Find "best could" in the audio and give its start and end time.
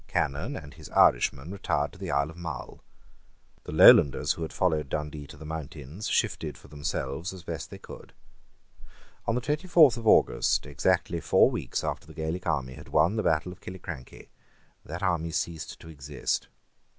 7.53-8.11